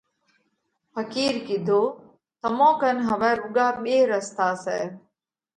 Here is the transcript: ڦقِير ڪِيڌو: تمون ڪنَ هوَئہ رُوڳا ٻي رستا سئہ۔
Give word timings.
ڦقِير 0.93 1.33
ڪِيڌو: 1.47 1.81
تمون 2.41 2.73
ڪنَ 2.81 2.97
هوَئہ 3.09 3.31
رُوڳا 3.39 3.67
ٻي 3.83 3.95
رستا 4.11 4.47
سئہ۔ 4.63 4.79